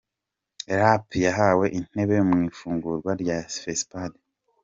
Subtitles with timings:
[0.79, 4.17] Rape yahawe intebe mu ifungurwa rya Fesipade